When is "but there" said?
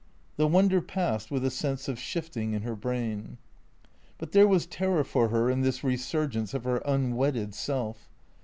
4.17-4.47